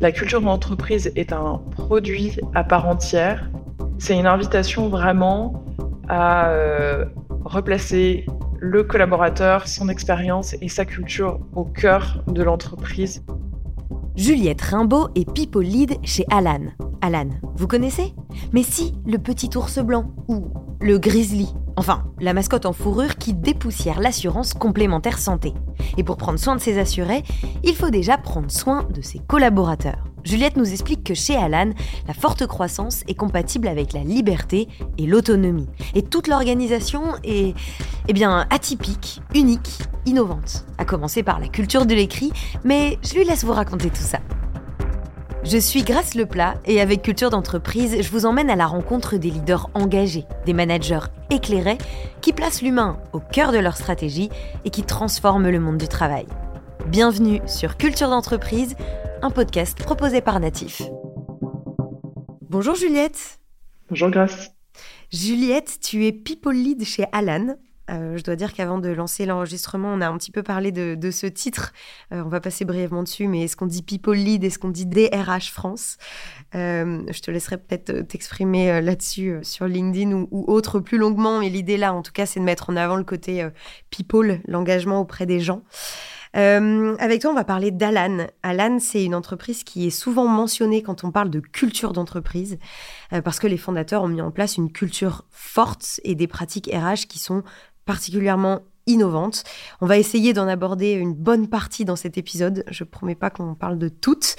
[0.00, 3.50] La culture d'entreprise est un produit à part entière.
[3.98, 5.64] C'est une invitation vraiment
[6.08, 7.04] à euh,
[7.44, 8.24] replacer
[8.60, 13.24] le collaborateur, son expérience et sa culture au cœur de l'entreprise.
[14.14, 16.66] Juliette Rimbaud est People Lead chez Alan.
[17.00, 18.14] Alan, vous connaissez?
[18.52, 20.46] Mais si, le petit ours blanc ou
[20.80, 21.48] le grizzly?
[21.78, 25.54] Enfin, la mascotte en fourrure qui dépoussière l'assurance complémentaire santé.
[25.96, 27.22] Et pour prendre soin de ses assurés,
[27.62, 30.02] il faut déjà prendre soin de ses collaborateurs.
[30.24, 31.70] Juliette nous explique que chez Alan,
[32.08, 34.66] la forte croissance est compatible avec la liberté
[34.98, 35.68] et l'autonomie.
[35.94, 37.54] Et toute l'organisation est,
[38.08, 40.66] eh bien, atypique, unique, innovante.
[40.78, 42.32] À commencer par la culture de l'écrit,
[42.64, 44.18] mais je lui laisse vous raconter tout ça.
[45.44, 49.30] Je suis Grace Leplat et avec Culture d'entreprise, je vous emmène à la rencontre des
[49.30, 51.78] leaders engagés, des managers éclairés
[52.20, 54.30] qui placent l'humain au cœur de leur stratégie
[54.64, 56.26] et qui transforment le monde du travail.
[56.88, 58.74] Bienvenue sur Culture d'entreprise,
[59.22, 60.82] un podcast proposé par Natif.
[62.50, 63.38] Bonjour Juliette.
[63.88, 64.50] Bonjour Grace.
[65.12, 67.56] Juliette, tu es People Lead chez Alan,
[67.90, 71.10] euh, je dois dire qu'avant de lancer l'enregistrement, on a un petit peu parlé de,
[71.10, 71.72] ce titre.
[72.12, 74.86] Euh, on va passer brièvement dessus, mais est-ce qu'on dit People Lead Est-ce qu'on dit
[74.86, 75.96] DRH France?
[76.54, 81.76] Euh, Je te laisserai peut-être t'exprimer là-dessus sur LinkedIn ou, autre plus longuement, mais l'idée
[81.76, 83.46] là, en tout cas, c'est de mettre en avant le côté
[83.90, 85.62] People, l'engagement auprès des gens.
[86.34, 88.26] avec toi, on va parler d'Alan.
[88.42, 92.58] Alan, c'est une entreprise qui est souvent mentionnée quand on parle de culture d'entreprise,
[93.24, 97.06] parce que les fondateurs ont mis en place une culture forte et des pratiques RH
[97.08, 97.42] qui sont
[97.88, 99.44] particulièrement innovante.
[99.80, 102.64] On va essayer d'en aborder une bonne partie dans cet épisode.
[102.70, 104.36] Je promets pas qu'on parle de toutes.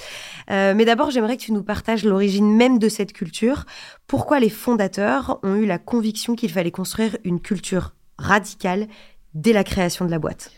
[0.52, 3.66] Euh, mais d'abord, j'aimerais que tu nous partages l'origine même de cette culture.
[4.06, 8.86] Pourquoi les fondateurs ont eu la conviction qu'il fallait construire une culture radicale
[9.34, 10.52] dès la création de la boîte?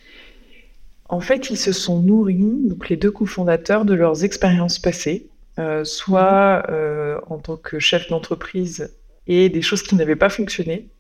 [1.09, 5.83] En fait, ils se sont nourris, donc les deux cofondateurs, de leurs expériences passées, euh,
[5.85, 8.95] soit euh, en tant que chef d'entreprise
[9.27, 10.91] et des choses qui n'avaient pas fonctionné,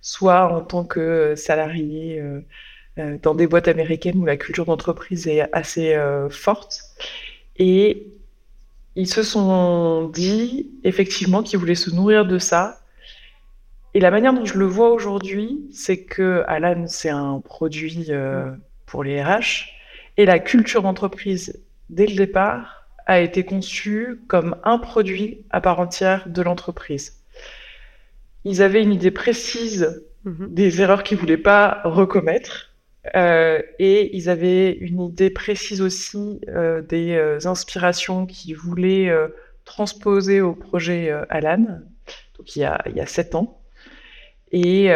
[0.00, 2.40] soit en tant que salarié euh,
[2.98, 6.80] euh, dans des boîtes américaines où la culture d'entreprise est assez euh, forte.
[7.56, 8.06] Et
[8.96, 12.80] ils se sont dit effectivement qu'ils voulaient se nourrir de ça.
[13.94, 18.08] Et la manière dont je le vois aujourd'hui, c'est que Alan, c'est un produit
[18.86, 19.68] pour les RH.
[20.16, 25.80] Et la culture d'entreprise, dès le départ, a été conçue comme un produit à part
[25.80, 27.19] entière de l'entreprise
[28.44, 30.52] ils avaient une idée précise mhm.
[30.54, 32.70] des erreurs qu'ils voulaient pas recommettre.
[33.16, 39.10] Euh, et ils avaient une idée précise aussi euh, des euh, inspirations qu'ils voulaient
[39.64, 41.80] transposer au projet Alan,
[42.36, 43.62] donc il y a, il y a sept ans.
[44.52, 44.90] Et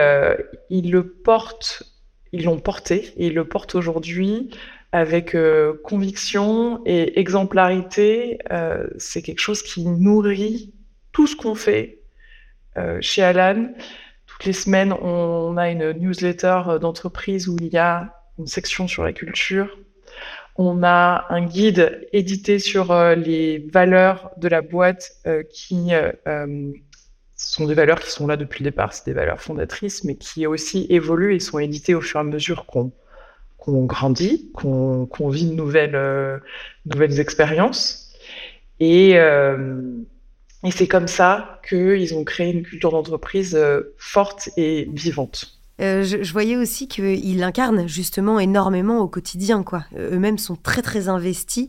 [0.69, 1.85] ils le portent,
[2.33, 4.51] ils l'ont porté, et ils le portent aujourd'hui
[4.91, 5.37] avec
[5.85, 8.39] conviction et exemplarité.
[8.99, 10.75] C'est quelque chose qui nourrit
[11.13, 12.01] tout ce qu'on fait
[13.01, 13.69] chez Alan.
[14.35, 18.89] Toutes les semaines, on a une newsletter euh, d'entreprise où il y a une section
[18.89, 19.79] sur la culture.
[20.57, 25.13] On a un guide édité sur euh, les valeurs de la boîte
[25.53, 25.93] qui
[27.37, 30.47] sont des valeurs qui sont là depuis le départ, c'est des valeurs fondatrices, mais qui
[30.47, 32.93] aussi évoluent et sont éditées au fur et à mesure qu'on
[33.85, 36.41] grandit, qu'on vit de nouvelles,
[36.87, 38.13] nouvelles expériences.
[38.81, 39.17] Et,
[40.65, 45.59] et c'est comme ça qu'ils ont créé une culture d'entreprise euh, forte et vivante.
[45.81, 49.63] Euh, je, voyais aussi qu'ils l'incarnent justement énormément au quotidien.
[49.63, 49.85] quoi.
[49.97, 51.69] Eux-mêmes sont très très investis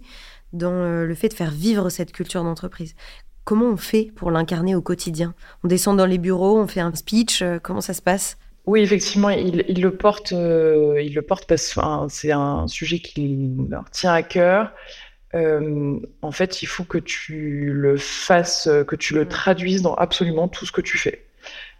[0.53, 2.95] dans euh, le fait de faire vivre cette culture d'entreprise.
[3.43, 5.33] Comment on fait pour l'incarner au quotidien?
[5.63, 8.37] On descend dans les bureaux, on fait un speech, comment ça se passe?
[8.65, 13.37] Oui, effectivement, ils, le portent, ils le portent parce que c'est un sujet qui
[13.69, 14.71] leur tient à cœur.
[15.35, 20.47] Euh, en fait, il faut que tu le fasses, que tu le traduises dans absolument
[20.47, 21.25] tout ce que tu fais.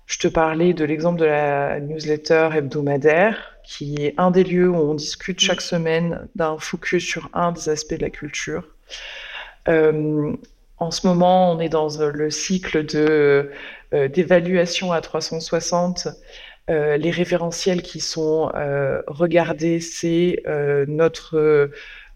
[0.08, 4.76] Je te parlais de l'exemple de la newsletter hebdomadaire, qui est un des lieux où
[4.76, 8.68] on discute chaque semaine d'un focus sur un des aspects de la culture.
[9.68, 10.34] Euh,
[10.78, 13.50] en ce moment, on est dans le cycle de
[13.94, 16.10] euh, d'évaluation à 360.
[16.68, 18.52] les référentiels qui sont
[19.08, 20.44] regardés, c'est
[20.88, 21.70] notre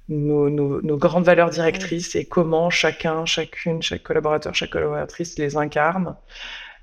[0.09, 6.15] nos, grandes valeurs directrices et comment chacun, chacune, chaque collaborateur, chaque collaboratrice les incarne.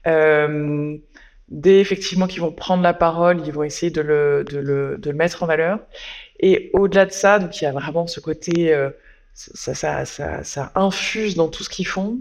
[0.06, 0.96] Euh,
[1.48, 5.10] dès effectivement qu'ils vont prendre la parole, ils vont essayer de le, de le, de
[5.10, 5.80] le mettre en valeur.
[6.40, 8.90] Et au-delà de ça, donc il y a vraiment ce côté, euh,
[9.34, 12.18] ça, ça, ça, ça, infuse dans tout ce qu'ils font.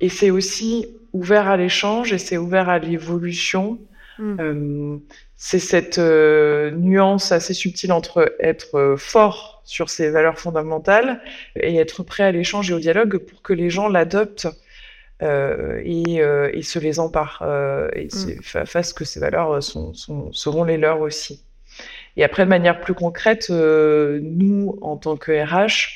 [0.00, 3.78] Et c'est aussi ouvert à l'échange et c'est ouvert à l'évolution.
[4.18, 4.36] Mm.
[4.40, 4.96] Euh,
[5.36, 11.22] c'est cette euh, nuance assez subtile entre être fort sur ces valeurs fondamentales
[11.54, 14.48] et être prêt à l'échange et au dialogue pour que les gens l'adoptent
[15.22, 18.66] euh, et, euh, et, se les emparent euh, et mm.
[18.66, 21.44] fassent que ces valeurs sont, sont, seront les leurs aussi.
[22.16, 25.90] Et après, de manière plus concrète, nous, en tant que RH,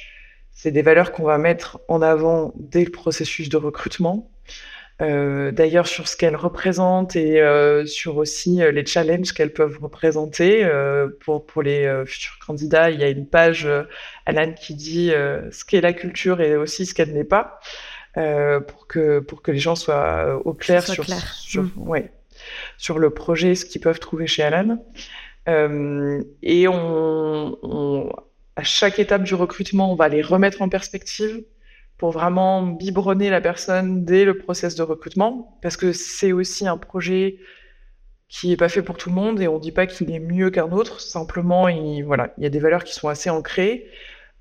[0.53, 4.31] c'est des valeurs qu'on va mettre en avant dès le processus de recrutement.
[5.03, 9.79] Euh, D'ailleurs, sur ce qu'elles représentent et euh, sur aussi euh, les challenges qu'elles peuvent
[9.81, 10.67] représenter
[11.21, 13.69] pour, pour les futurs candidats, il y a une page,
[14.27, 17.61] Alan, qui dit ce qu'est la culture et aussi ce qu'elle n'est pas,
[18.15, 21.71] pour, que, pour que les gens soient au clair, sur, Sur, mm.
[21.77, 22.11] ouais,
[22.79, 24.79] sur le projet, ce qu'ils peuvent trouver chez Alan.
[25.49, 28.13] et on, on,
[28.57, 31.43] à chaque étape du recrutement, on va les remettre en perspective
[31.99, 36.77] pour vraiment biberonner la personne dès le process de recrutement, parce que c'est aussi un
[36.77, 37.39] projet
[38.29, 40.51] qui est pas fait pour tout le monde et on dit pas qu'il est mieux
[40.51, 41.01] qu'un autre.
[41.01, 43.87] Simplement, il, voilà, il y a des valeurs qui sont assez ancrées.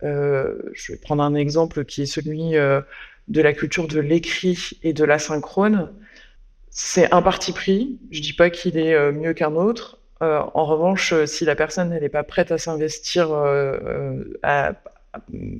[0.03, 2.81] Euh, je vais prendre un exemple qui est celui euh,
[3.27, 5.93] de la culture de l'écrit et de l'asynchrone.
[6.71, 7.99] C'est un parti pris.
[8.09, 9.99] Je dis pas qu'il est euh, mieux qu'un autre.
[10.21, 13.27] En revanche, si la personne n'est pas prête à s'investir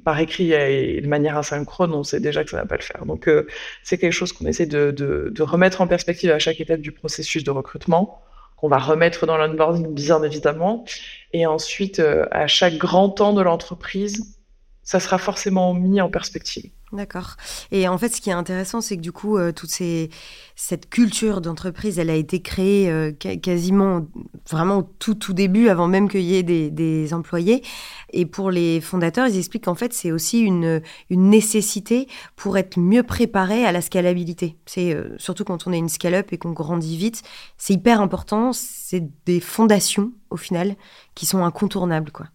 [0.04, 3.06] par écrit et de manière asynchrone, on sait déjà que ça va pas le faire.
[3.06, 3.48] Donc euh,
[3.84, 7.52] c'est quelque chose qu'on essaie de, remettre en perspective à chaque étape du processus de
[7.52, 8.22] recrutement,
[8.58, 10.86] qu'on va remettre dans l'onboarding bien évidemment,
[11.34, 14.38] et ensuite euh, à chaque grand temps de l'entreprise,
[14.82, 16.72] ça sera forcément mis en perspective.
[16.94, 17.38] D'accord.
[17.72, 21.42] Et en fait, ce qui est intéressant, c'est que du coup, euh, toute cette culture
[21.42, 24.06] d'entreprise, elle a été créée euh, quasiment,
[24.48, 27.64] vraiment tout, tout début, avant même qu'il y ait des, employés.
[28.12, 32.78] Et pour les fondateurs, ils expliquent qu'en fait, c'est aussi une, une nécessité pour être
[32.78, 34.56] mieux préparé à la scalabilité.
[34.68, 37.24] C'est euh, surtout quand on est une scale-up et qu'on grandit vite,
[37.58, 38.54] c'est hyper important.
[38.54, 40.76] C'est des fondations, au final,
[41.16, 42.28] qui sont incontournables, quoi.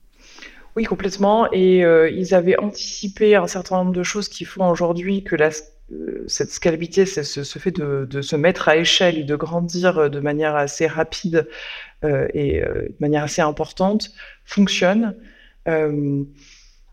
[0.78, 1.50] Oui, complètement.
[1.50, 6.24] Et euh, ils avaient anticipé un certain nombre de choses qui font aujourd'hui que euh,
[6.28, 10.86] cette scalabilité, ce, fait de, se mettre à échelle et de grandir de manière assez
[10.86, 11.48] rapide
[12.04, 14.12] euh, et euh, de manière assez importante,
[14.44, 15.16] fonctionne.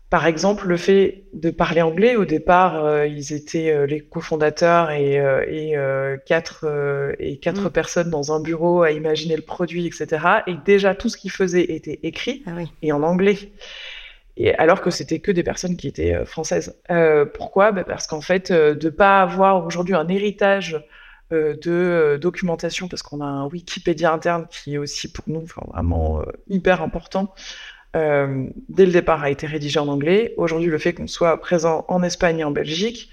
[0.08, 4.92] Par exemple, le fait de parler anglais, au départ, euh, ils étaient euh, les cofondateurs
[4.92, 5.74] et, euh, et
[6.26, 6.64] quatre,
[7.18, 7.70] et quatre mm.
[7.70, 10.24] personnes dans un bureau à imaginer le produit, etc.
[10.46, 12.70] Et déjà, tout ce qu'ils faisaient était écrit ah oui.
[12.82, 13.36] et en anglais.
[14.36, 16.76] Et alors que c'était que des personnes qui étaient françaises.
[17.34, 17.72] pourquoi?
[17.72, 20.84] Bah Parce qu'en fait, de pas avoir aujourd'hui un héritage
[21.30, 26.82] de documentation, parce qu'on a un Wikipédia interne qui est aussi pour nous vraiment hyper
[26.82, 27.34] important,
[27.96, 30.34] euh, dès le départ, a été rédigé en anglais.
[30.36, 33.10] Aujourd'hui, le fait qu'on soit présent en Espagne et en Belgique,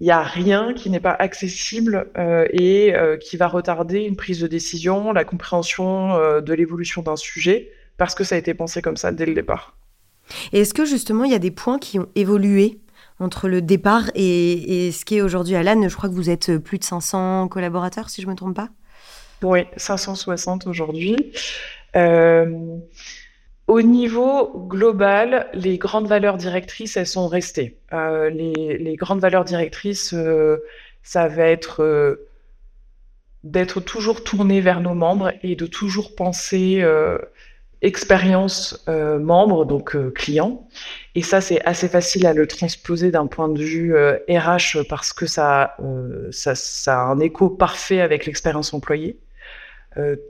[0.00, 4.16] il n'y a rien qui n'est pas accessible euh, et euh, qui va retarder une
[4.16, 8.82] prise de décision, la compréhension de l'évolution d'un sujet, parce que ça a été pensé
[8.82, 9.76] comme ça dès le départ.
[10.52, 12.80] Et est-ce que justement, il y a des points qui ont évolué
[13.20, 15.88] entre le départ et, et ce qui est aujourd'hui Alan?
[15.88, 18.70] Je crois que vous êtes plus de 500 collaborateurs, si je ne me trompe pas.
[19.42, 21.16] Oui, 560 aujourd'hui.
[21.96, 22.78] Euh,
[23.66, 27.78] au niveau global, les grandes valeurs directrices, elles sont restées.
[27.92, 30.58] Euh, les, grandes valeurs directrices, euh,
[31.02, 32.28] ça va être euh,
[33.42, 36.84] d'être toujours tourné vers nos membres et de toujours penser
[37.82, 40.66] expérience membre, donc client.
[41.14, 45.26] Et ça, c'est assez facile à le transposer d'un point de vue RH parce que
[45.26, 45.76] ça,
[46.30, 49.18] ça, ça, a un écho parfait avec l'expérience employée.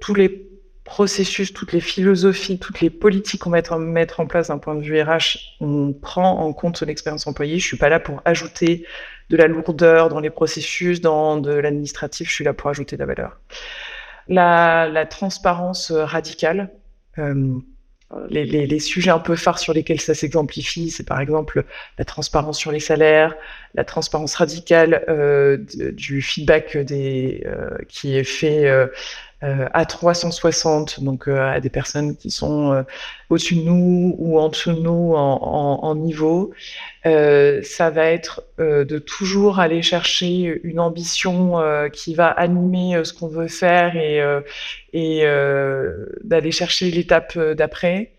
[0.01, 0.54] tous les
[0.85, 4.83] processus, toutes les philosophies, toutes les politiques qu'on va mettre, en place d'un point de
[4.83, 7.59] vue RH, on prend en compte l'expérience employée.
[7.59, 8.87] Je suis pas là pour ajouter
[9.31, 13.01] de la lourdeur dans les processus, dans de l'administratif, je suis là pour ajouter de
[13.01, 13.41] la valeur.
[14.29, 16.71] La, la transparence radicale.
[17.19, 17.59] Euh,
[18.29, 21.65] les, les, les, sujets un peu phares sur lesquels ça s'exemplifie, c'est par exemple
[21.99, 23.35] la transparence sur les salaires,
[23.75, 25.59] la transparence radicale euh,
[25.93, 28.89] du feedback des, euh, qui est fait euh, euh,
[29.43, 32.83] à 360, donc euh, à des personnes qui sont euh,
[33.29, 36.53] au-dessus de nous ou en dessous de nous en, niveau.
[37.05, 41.61] ça va être de toujours aller chercher une ambition
[41.93, 45.25] qui va animer ce qu'on veut faire et
[46.25, 48.13] d'aller chercher l'étape d'après.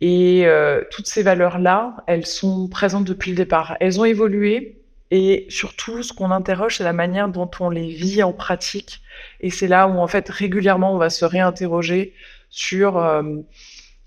[0.00, 0.46] et
[0.90, 3.76] toutes ces valeurs-là, elles sont présentes depuis le départ.
[3.80, 4.81] Elles ont évolué,
[5.14, 9.02] et surtout, ce qu'on interroge, c'est la manière dont on les vit en pratique.
[9.42, 12.14] Et c'est là où, en fait, régulièrement, on va se réinterroger
[12.48, 13.22] sur euh,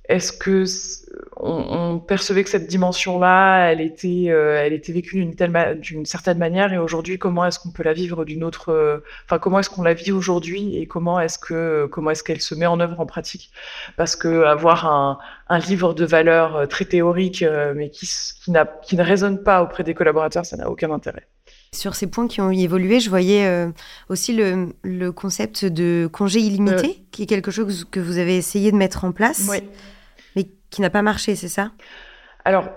[0.10, 0.66] est-ce que
[1.38, 6.38] on, percevait que cette dimension-là, elle était, euh, elle était vécue d'une telle, d'une certaine
[6.38, 9.70] manière, et aujourd'hui, comment est-ce qu'on peut la vivre d'une autre, euh, enfin, comment est-ce
[9.70, 13.00] qu'on la vit aujourd'hui, et comment est-ce que, comment est-ce qu'elle se met en œuvre
[13.00, 13.52] en pratique?
[13.98, 15.18] Parce que avoir un,
[15.50, 17.44] un livre de valeurs euh, très théorique,
[17.76, 18.08] mais qui,
[18.44, 21.28] qui, n'a, qui ne résonne pas auprès des collaborateurs, ça n'a aucun intérêt.
[21.74, 23.70] Sur ces points qui ont évolué, je voyais
[24.08, 28.72] aussi le, le, concept de congé illimité, qui est quelque chose que vous avez essayé
[28.72, 29.48] de mettre en place.
[29.50, 29.62] Oui
[30.70, 31.72] qui n'a pas marché, c'est ça?
[32.44, 32.70] Alors,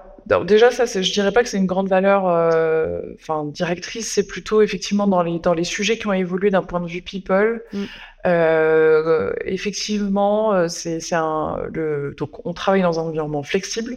[0.44, 4.62] déjà, ça, je dirais pas que c'est une grande valeur euh, enfin, directrice, c'est plutôt
[4.62, 7.62] effectivement dans les, dans les sujets qui ont évolué d'un point de vue people.
[7.72, 7.84] Mm.
[8.26, 11.62] Euh, effectivement, euh, c'est un.
[11.72, 13.96] Le, donc, on travaille dans un environnement flexible.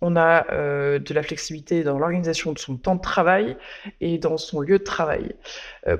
[0.00, 0.44] On a
[0.98, 3.56] de la flexibilité dans l'organisation de son temps de travail
[4.02, 5.34] et dans son lieu de travail.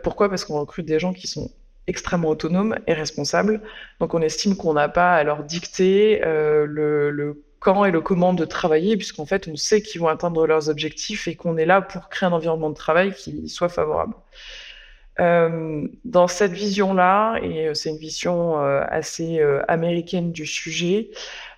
[0.03, 0.29] pourquoi?
[0.29, 1.51] Parce qu'on recrute des gens qui sont
[1.87, 3.61] extrêmement autonomes et responsables.
[4.01, 8.35] Donc on estime qu'on n'a pas à leur dicter euh, le, quand et le comment
[8.35, 11.83] de travailler, puisqu'en fait on sait qu'ils vont atteindre leurs objectifs et qu'on est là
[11.83, 14.15] pour créer un environnement de travail qui soit favorable.
[15.21, 21.11] Euh, dans cette vision-là, et c'est une vision euh, assez américaine du sujet,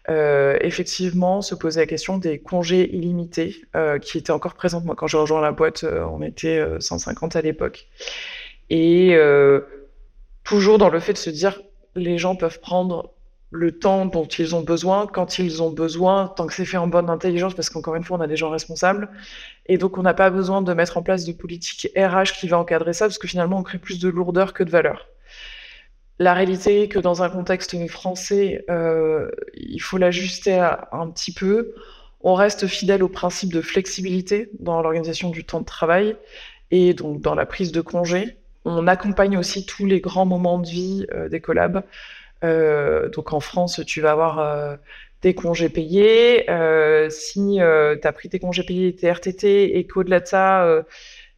[0.09, 3.56] effectivement, se posait la question des congés illimités,
[4.02, 4.85] qui étaient encore présentes.
[4.85, 7.88] Moi, quand j'ai rejoint la boîte, on était 150 à l'époque.
[8.71, 9.16] Et
[10.47, 11.61] toujours dans le fait de se dire
[11.95, 13.12] les gens peuvent prendre
[13.50, 16.87] le temps dont ils ont besoin, quand ils ont besoin, tant que c'est fait en
[16.87, 19.09] bonne intelligence, parce qu'encore une fois, on a des gens responsables.
[19.67, 22.59] Et donc, on n'a pas besoin de mettre en place de politique RH qui va
[22.59, 25.09] encadrer ça, parce que finalement, on crée plus de lourdeur que de valeur.
[26.19, 30.59] La réalité est que dans un contexte français, euh, il faut l'ajuster
[30.93, 31.75] un petit peu.
[32.21, 36.17] On reste fidèle au principe de flexibilité dans l'organisation du temps de travail
[36.71, 38.38] et donc dans la prise de congé.
[38.68, 41.85] On accompagne aussi tous les grands moments de vie euh, des collabs.
[42.42, 44.75] Euh, donc en France, tu vas avoir euh,
[45.20, 46.44] tes congés payés.
[47.08, 50.85] si tu as pris tes congés payés, tes RTT, et qu'au-delà de ça,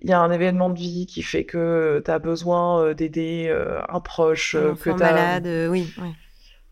[0.01, 3.55] il y a un événement de vie qui fait que tu as besoin d'aider
[3.89, 5.87] un proche, que tu malade, oui.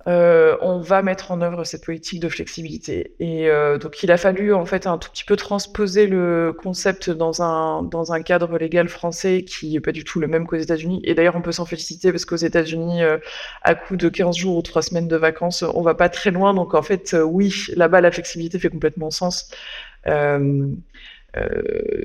[0.08, 3.14] Euh, on va mettre en œuvre cette politique de flexibilité.
[3.18, 7.10] Et euh, donc, il a fallu en fait un tout petit peu transposer le concept
[7.10, 10.56] dans un dans un cadre légal français qui est pas du tout le même qu'aux
[10.56, 11.00] États-Unis.
[11.04, 13.18] Et d'ailleurs, on peut s'en féliciter parce qu'aux États-Unis, euh,
[13.62, 16.54] à coup de 15 jours ou 3 semaines de vacances, on va pas très loin.
[16.54, 19.50] Donc, en fait, oui, là-bas, la flexibilité fait complètement sens.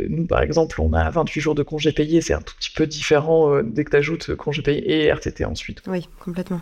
[0.10, 2.86] Nous, par exemple, on a 28 jours de congés payés, c'est un tout petit peu
[2.86, 5.82] différent euh, dès que tu ajoutes congés payés et RTT ensuite.
[5.88, 6.62] Oui, complètement.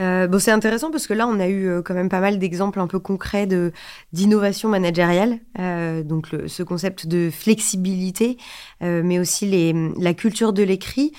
[0.00, 2.80] Euh, bon, c'est intéressant parce que là, on a eu quand même pas mal d'exemples
[2.80, 3.72] un peu concrets de,
[4.12, 5.38] d'innovation managériale,
[6.04, 8.36] donc ce concept de flexibilité,
[8.80, 11.12] mais aussi les, la culture de l'écrit.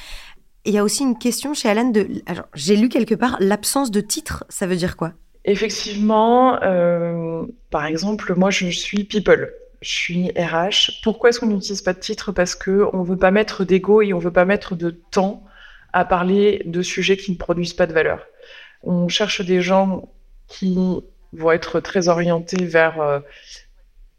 [0.65, 2.07] Il y a aussi une question chez Alan de.
[2.25, 5.13] Alors, j'ai lu quelque part l'absence de titre, ça veut dire quoi?
[5.45, 6.57] Effectivement,
[7.69, 9.51] par exemple, moi je suis people
[9.85, 11.01] je suis RH.
[11.03, 12.31] Pourquoi est-ce qu'on n'utilise pas de titre?
[12.31, 15.43] Parce qu'on ne veut pas mettre d'ego et on ne veut pas mettre de temps
[15.93, 18.25] à parler de sujets qui ne produisent pas de valeur.
[18.83, 20.09] On cherche des gens
[20.47, 20.77] qui
[21.33, 23.19] vont être très orientés vers euh,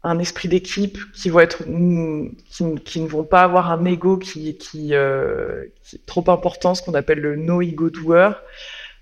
[0.03, 4.57] un esprit d'équipe, qui vont être qui, ne vont pas avoir un ego qui,
[4.93, 8.31] euh, est trop important, ce qu'on appelle le no ego doer.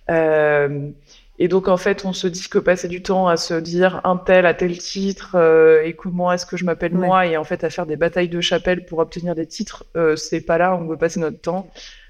[0.09, 0.89] Euh,
[1.37, 4.15] et donc, en fait, on se dit que passer du temps à se dire un
[4.15, 7.25] tel à tel titre euh, et comment est-ce que je m'appelle moi?
[7.25, 10.41] Et en fait à faire des batailles de chapelle pour obtenir des titres, euh, c'est
[10.41, 11.69] pas là où on veut passer notre temps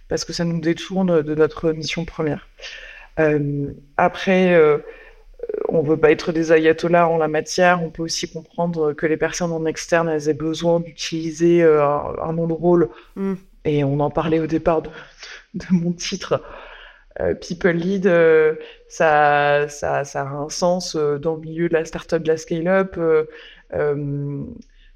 [0.10, 2.48] parce que ça nous détourne de notre mission première.
[3.20, 4.78] Euh, après, euh,
[5.70, 7.82] on veut pas être des ayatollahs en la matière.
[7.82, 12.46] On peut aussi comprendre que les personnes en externe, elles aient besoin d'utiliser un, nom
[12.46, 12.90] de rôle.
[13.16, 13.34] Mm.
[13.68, 14.90] Et on en parlait au départ de,
[15.56, 16.44] de mon titre.
[17.22, 18.56] Euh, people lead, euh,
[18.90, 22.38] ça, ça, ça, a un sens euh, dans le milieu de la startup, de la
[22.38, 22.98] scale-up.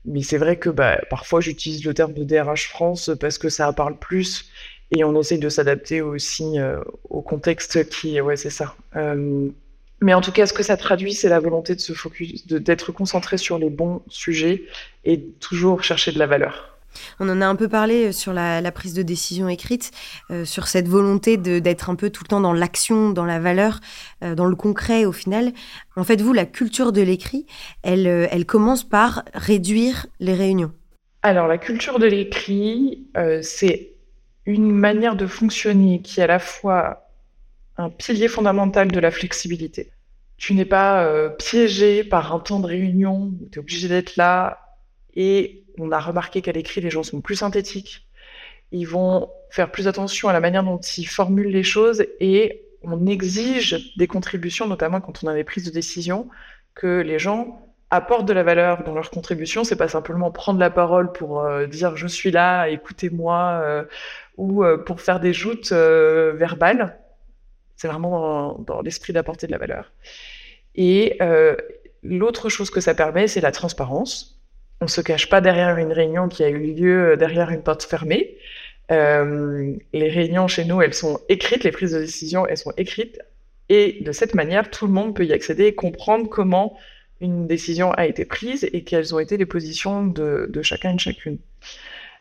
[0.06, 3.72] mais c'est vrai que bah, parfois j'utilise le terme de DRH France parce que ça
[3.74, 4.50] parle plus
[4.92, 6.58] et on essaye de s'adapter aussi
[7.10, 8.76] au contexte qui, ouais, c'est ça.
[10.02, 12.92] mais en tout cas, ce que ça traduit, c'est la volonté de se focus, d'être
[12.92, 14.64] concentré sur les bons sujets
[15.06, 16.79] et toujours chercher de la valeur.
[17.20, 19.92] On en a un peu parlé euh, sur la, prise de décision écrite,
[20.32, 23.80] euh, sur cette volonté d'être un peu tout le temps dans l'action, dans la valeur,
[24.24, 25.52] euh, dans le concret au final.
[25.96, 27.46] En fait, vous, la culture de l'écrit,
[27.84, 30.72] elle, commence par réduire les réunions.
[31.22, 33.08] Alors, la culture de l'écrit,
[33.42, 33.96] c'est
[34.46, 37.10] une manière de fonctionner qui est à la fois
[37.78, 39.92] un pilier fondamental de la flexibilité.
[40.38, 44.60] Tu n'es pas piégé par un temps de réunion tu es obligé d'être là
[45.16, 48.08] et on a remarqué qu'à l'écrit, les gens sont plus synthétiques.
[48.72, 53.08] Ils vont faire plus attention à la manière dont ils formulent les choses et on
[53.08, 56.30] exige des contributions, notamment quand on a des prises de décision,
[56.76, 59.64] que les gens apportent de la valeur dans leur contribution.
[59.64, 63.84] C'est pas simplement prendre la parole pour euh, dire je suis là, écoutez-moi, euh,
[64.38, 67.00] ou euh, pour faire des joutes verbales.
[67.76, 69.92] C'est vraiment dans, dans l'esprit d'apporter de la valeur.
[70.76, 71.18] Et
[72.04, 74.39] l'autre chose que ça permet, c'est la transparence.
[74.82, 78.38] On se cache pas derrière une réunion qui a eu lieu derrière une porte fermée.
[78.92, 83.20] Euh, les réunions chez nous, elles sont écrites, les prises de décision, elles sont écrites.
[83.70, 86.78] Et de cette manière, tout le monde peut y accéder et comprendre comment
[87.22, 91.00] une décision a été prise et quelles ont été les positions de, chacun et de
[91.00, 91.38] chacune.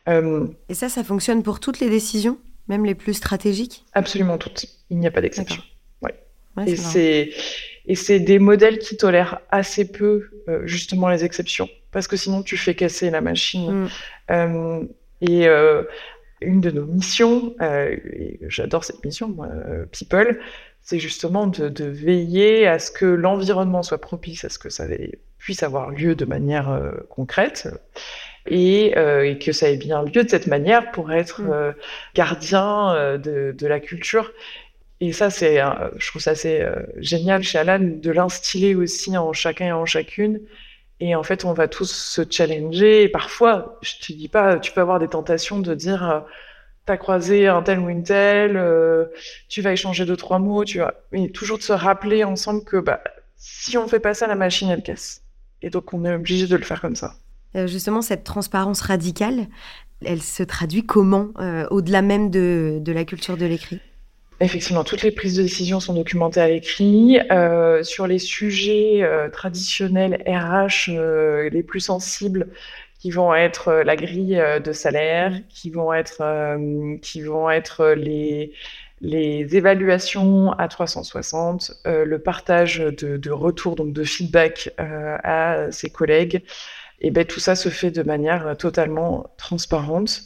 [0.08, 3.84] Euh, et ça, ça fonctionne pour toutes les décisions, même les plus stratégiques?
[3.92, 4.66] Absolument toutes.
[4.90, 5.62] Il n'y a pas d'exception.
[6.02, 6.14] Ouais.
[6.66, 7.30] et c'est
[7.88, 12.42] et c'est des modèles qui tolèrent assez peu euh, justement les exceptions, parce que sinon
[12.42, 13.72] tu fais casser la machine.
[13.72, 13.88] Mm.
[14.30, 14.82] Euh,
[15.22, 15.82] et euh,
[16.40, 19.48] une de nos missions, et j'adore cette mission, moi,
[19.90, 20.38] People,
[20.82, 24.84] c'est justement de, de, veiller à ce que l'environnement soit propice à ce que ça
[25.38, 27.68] puisse avoir lieu de manière concrète
[28.46, 31.74] et, et, que ça ait bien lieu de cette manière pour être mm.
[32.14, 34.32] gardien de, de, la culture.
[35.00, 35.60] Et ça, c'est,
[35.96, 40.40] je trouve ça assez génial chez Alan de l'instiller aussi en chacun et en chacune
[41.00, 43.04] et en fait, on va tous se challenger.
[43.04, 46.20] Et parfois, je te dis pas, tu peux avoir des tentations de dire, euh,
[46.86, 49.06] t'as croisé un tel ou une telle, euh,
[49.48, 50.94] tu vas échanger deux trois mots, tu vois.
[51.12, 53.00] Mais toujours de se rappeler ensemble que bah,
[53.36, 55.22] si on fait pas ça, la machine elle casse.
[55.62, 57.14] Et donc, on est obligé de le faire comme ça.
[57.56, 59.46] Euh, justement, cette transparence radicale,
[60.04, 61.28] elle se traduit comment,
[61.70, 63.80] au-delà même de, de la culture de l'écrit?
[64.40, 67.18] Effectivement, toutes les prises de décision sont documentées à l'écrit.
[67.32, 72.46] Euh, sur les sujets euh, traditionnels RH euh, les plus sensibles,
[73.00, 76.58] qui vont être la grille de salaire, qui vont être,
[77.00, 77.48] qui vont
[77.96, 78.52] les,
[79.56, 86.42] évaluations à 360, le partage de, de retours, donc de feedback à ses collègues.
[87.00, 90.22] Et ben tout ça se fait de manière totalement transparente.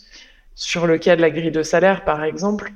[0.54, 2.72] Sur le cas de la grille de salaire, par exemple,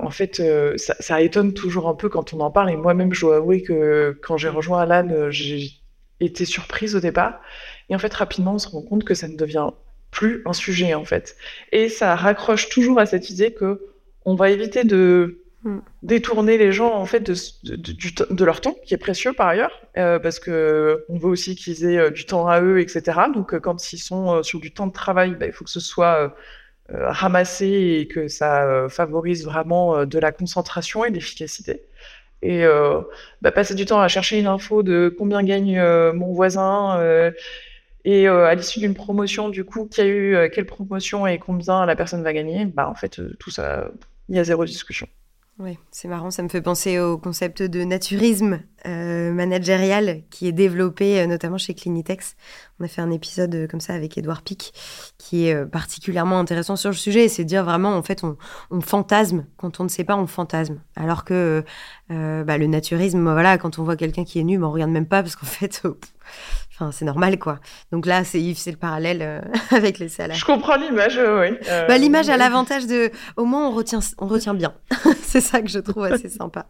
[0.00, 2.70] en fait, euh, ça, étonne toujours un peu quand on en parle.
[2.70, 5.72] Et moi-même, je dois avouer que quand j'ai rejoint Alan, euh, j'ai
[6.20, 7.40] été surprise au départ.
[7.88, 9.68] Et en fait, rapidement, on se rend compte que ça ne devient
[10.10, 11.36] plus un sujet, en fait.
[11.72, 13.80] Et ça raccroche toujours à cette idée que
[14.24, 15.78] on va éviter de hmm.
[16.02, 20.38] détourner les gens, en fait, de, leur temps, qui est précieux par ailleurs, euh, parce
[20.38, 23.20] que on veut aussi qu'ils aient du temps à eux, etc.
[23.34, 26.34] Donc, quand ils sont sur du temps de travail, bah, il faut que ce soit
[26.90, 31.82] ramasser et que ça euh, favorise vraiment euh, de la concentration et l'efficacité.
[32.40, 32.64] Et
[33.42, 37.32] bah, passer du temps à chercher une info de combien gagne mon voisin
[38.04, 41.96] et à l'issue d'une promotion, du coup, qui a eu quelle promotion et combien la
[41.96, 43.90] personne va gagner, bah en fait, tout ça,
[44.28, 45.08] il y a zéro discussion.
[45.60, 50.52] Oui, c'est marrant, ça me fait penser au concept de naturisme euh, managérial qui est
[50.52, 52.36] développé euh, notamment chez Clinitex.
[52.78, 54.72] On a fait un épisode euh, comme ça avec Edouard Pic
[55.18, 57.26] qui est particulièrement intéressant sur le sujet.
[57.26, 58.36] C'est de dire vraiment, en fait, on,
[58.80, 59.46] fantasme.
[59.56, 60.80] Quand on ne sait pas, on fantasme.
[60.94, 61.64] Alors que
[62.08, 65.08] bah, le naturisme, voilà, quand on voit quelqu'un qui est nu, bah, on regarde même
[65.08, 65.82] pas parce qu'en fait,
[66.80, 67.58] Enfin, c'est normal, quoi.
[67.90, 69.40] Donc là, c'est Yves, c'est le parallèle euh,
[69.76, 70.36] avec les salaires.
[70.36, 71.56] Je comprends l'image, oui.
[71.68, 74.74] Euh, bah, l'image a l'avantage de, au moins, on retient, on retient bien.
[75.22, 76.66] c'est ça que je trouve assez sympa.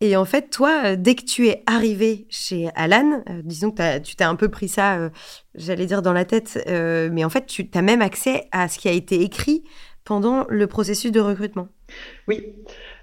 [0.00, 4.16] Et en fait, toi, euh, dès que tu es arrivé chez Alan, disons que tu
[4.16, 5.10] t'es un peu pris ça,
[5.54, 8.88] j'allais dire, dans la tête, mais en fait, tu as même accès à ce qui
[8.88, 9.62] a été écrit
[10.04, 11.68] pendant le processus de recrutement.
[12.26, 12.52] Oui.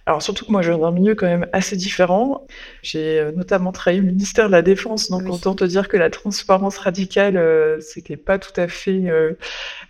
[0.07, 2.47] Alors surtout que moi je viens d'un milieu quand même assez différent.
[2.81, 6.09] J'ai euh, notamment travaillé au ministère de la Défense, donc autant te dire que la
[6.09, 9.03] transparence radicale, euh, c'était pas tout à fait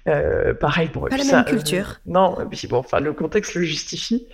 [0.08, 0.88] euh, pareil.
[0.88, 2.00] pour pas la même culture.
[2.08, 4.28] non, puis bon, enfin le contexte le justifie.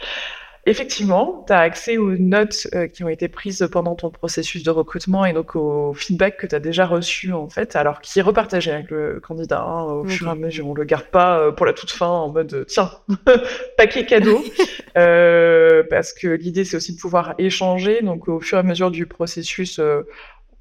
[0.65, 4.69] Effectivement, tu as accès aux notes euh, qui ont été prises pendant ton processus de
[4.69, 8.21] recrutement et donc au feedback que tu as déjà reçu en fait, alors qui est
[8.21, 10.65] repartagé avec le candidat hein, au fur et à mesure.
[10.67, 12.89] On le garde pas euh, pour la toute fin en mode euh, tiens,
[13.77, 14.41] paquet cadeau,
[14.95, 18.01] parce que l'idée c'est aussi de pouvoir échanger.
[18.01, 19.81] Donc au fur et à mesure du processus,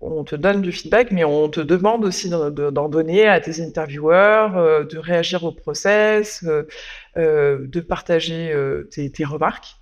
[0.01, 4.85] on te donne du feedback, mais on te demande aussi d'en donner à tes intervieweurs,
[4.85, 6.45] de réagir au process,
[7.15, 8.53] de partager
[8.91, 9.77] tes remarques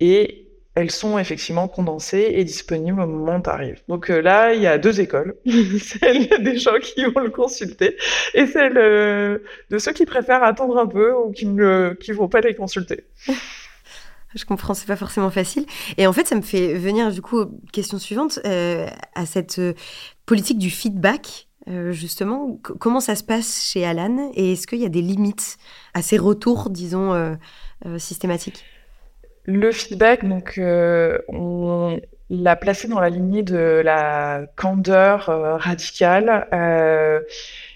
[0.00, 3.80] et elles sont effectivement condensées et disponibles au moment où tu arrives.
[3.88, 7.96] Donc euh, là, il y a deux écoles, celle des gens qui vont le consulter
[8.34, 9.38] et celle euh,
[9.70, 13.04] de ceux qui préfèrent attendre un peu ou qui ne qui vont pas les consulter.
[14.34, 15.64] Je comprends, c'est pas forcément facile.
[15.96, 19.60] Et en fait, ça me fait venir du coup question suivante euh, à cette
[20.26, 21.46] politique du feedback.
[21.90, 25.56] justement, comment ça se passe chez Alan et est-ce qu'il y a des limites
[25.94, 27.38] à ces retours, disons,
[27.96, 28.64] systématiques?
[29.44, 35.26] Le feedback, donc, on l'a placé dans la lignée de la candeur
[35.60, 36.46] radicale.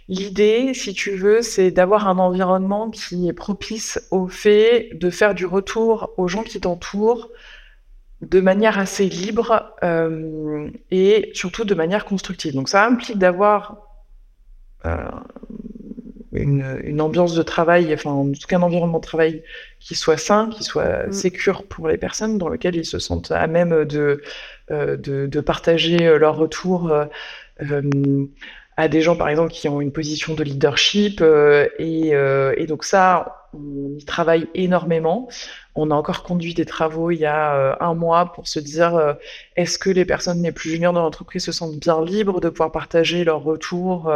[0.09, 5.35] L'idée, si tu veux, c'est d'avoir un environnement qui est propice au fait de faire
[5.35, 7.29] du retour aux gens qui t'entourent
[8.23, 12.55] de manière assez libre euh, et surtout de manière constructive.
[12.55, 13.87] Donc ça implique d'avoir
[16.35, 19.43] euh, une, ambiance de travail, enfin en tout cas un environnement de travail
[19.81, 21.13] qui soit sain, qui soit mm.
[21.13, 24.23] sécure pour les personnes, dans lequel ils se sentent à même de,
[24.71, 26.93] euh, de, partager leur retour
[28.79, 31.21] à des gens, par exemple, qui ont une position de leadership.
[31.21, 35.29] Euh, et, euh, et, donc ça, on y travaille énormément.
[35.75, 39.17] On a encore conduit des travaux il y a euh, un mois pour se dire
[39.57, 42.71] est-ce que les personnes les plus juniors dans l'entreprise se sentent bien libres de pouvoir
[42.71, 44.13] partager leurs retours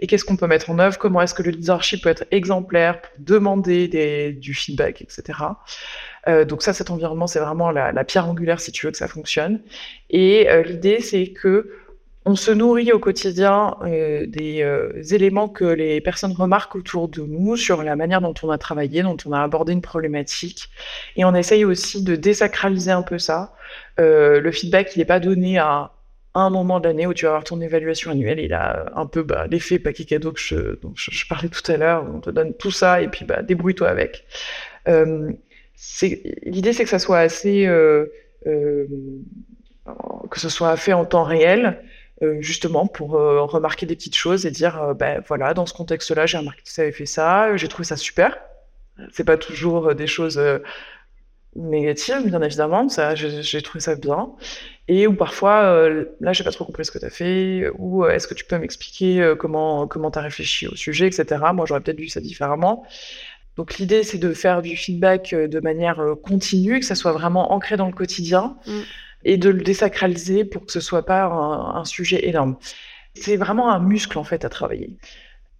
[0.00, 3.00] et qu'est-ce qu'on peut mettre en œuvre Comment est-ce que le leadership peut être exemplaire
[3.00, 5.38] pour demander des, du feedback, etc.
[6.48, 9.08] donc ça, cet environnement, c'est vraiment la, la, pierre angulaire si tu veux que ça
[9.08, 9.60] fonctionne.
[10.10, 11.70] Et l'idée, c'est que
[12.26, 17.22] on se nourrit au quotidien euh, des euh, éléments que les personnes remarquent autour de
[17.22, 20.68] nous sur la manière dont on a travaillé, dont on a abordé une problématique.
[21.14, 23.54] Et on essaye aussi de désacraliser un peu ça.
[24.00, 25.92] Euh, le feedback, il n'est pas donné à
[26.34, 28.40] un moment de l'année où tu vas avoir ton évaluation annuelle.
[28.40, 31.76] Il a un peu bah, l'effet paquet cadeau que je, dont je, parlais tout à
[31.76, 32.04] l'heure.
[32.12, 34.26] On te donne tout ça et puis bah, débrouille-toi avec.
[36.44, 37.66] L'idée, c'est que ça soit assez...
[38.44, 38.88] que
[40.40, 41.80] ce soit fait en temps réel,
[42.22, 45.74] euh, justement pour euh, remarquer des petites choses et dire euh, ben voilà dans ce
[45.74, 48.38] contexte-là j'ai remarqué que ça avait fait ça j'ai trouvé ça super.
[49.12, 50.40] C'est pas toujours des choses
[51.54, 54.30] négatives bien évidemment ça j'ai trouvé ça bien.
[54.88, 58.26] Et ou parfois là j'ai pas trop compris ce que tu as fait ou est-ce
[58.26, 62.00] que tu peux m'expliquer comment comment tu as réfléchi au sujet etc moi j'aurais peut-être
[62.00, 62.86] vu ça différemment.
[63.56, 67.76] Donc l'idée c'est de faire du feedback de manière continue que ça soit vraiment ancré
[67.76, 68.56] dans le quotidien.
[68.66, 68.80] Mmh
[69.24, 72.56] et de le désacraliser pour que ce soit pas un, sujet énorme.
[73.14, 74.96] C'est vraiment un muscle en fait à travailler.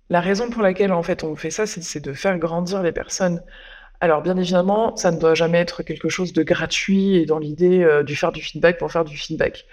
[0.09, 3.43] La raison pour laquelle en fait on fait ça, c'est de faire grandir les personnes.
[4.01, 7.83] Alors bien évidemment, ça ne doit jamais être quelque chose de gratuit et dans l'idée
[7.83, 9.67] euh, du faire du feedback pour faire du feedback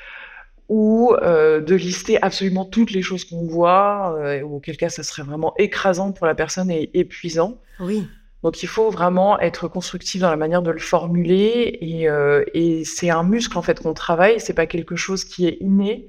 [0.70, 5.24] ou euh, de lister absolument toutes les choses qu'on voit, euh, auquel cas ça serait
[5.24, 7.60] vraiment écrasant pour la personne et épuisant.
[7.80, 8.08] Oui.
[8.44, 12.84] Donc il faut vraiment être constructif dans la manière de le formuler et, euh, et
[12.84, 14.40] c'est un muscle en fait qu'on travaille.
[14.40, 16.08] C'est pas quelque chose qui est inné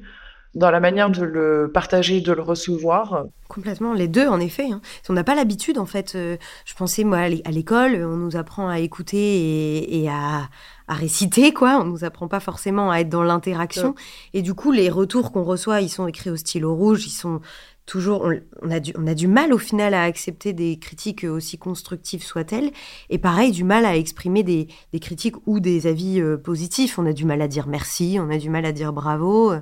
[0.55, 3.27] dans la manière de le partager, de le recevoir.
[3.49, 4.71] Complètement, les deux en effet.
[4.71, 4.81] Hein.
[5.09, 6.15] On n'a pas l'habitude en fait.
[6.15, 10.49] Euh, je pensais moi à l'école, on nous apprend à écouter et, et à,
[10.89, 11.79] à, réciter quoi.
[11.81, 13.95] On nous apprend pas forcément à être dans l'interaction.
[14.33, 17.41] Et du coup, les retours qu'on reçoit, ils sont écrits au stylo rouge, ils sont
[17.87, 18.29] toujours,
[18.63, 22.23] on, a du, on a du mal au final à accepter des critiques aussi constructives
[22.23, 22.71] soient-elles,
[23.11, 24.69] et pareil, du mal à exprimer des,
[25.01, 26.99] critiques ou des avis euh, positifs.
[26.99, 29.53] On a du mal à dire merci, on a du mal à dire bravo.